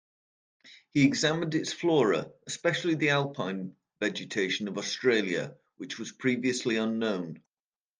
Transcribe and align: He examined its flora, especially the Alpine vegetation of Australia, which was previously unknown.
He 0.95 1.05
examined 1.05 1.53
its 1.53 1.71
flora, 1.71 2.31
especially 2.47 2.95
the 2.95 3.11
Alpine 3.11 3.75
vegetation 3.99 4.67
of 4.67 4.79
Australia, 4.79 5.55
which 5.77 5.99
was 5.99 6.11
previously 6.11 6.77
unknown. 6.77 7.43